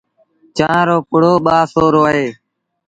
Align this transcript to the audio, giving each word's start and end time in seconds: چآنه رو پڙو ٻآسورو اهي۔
چآنه 0.57 0.81
رو 0.87 0.97
پڙو 1.09 1.33
ٻآسورو 1.45 2.01
اهي۔ 2.09 2.27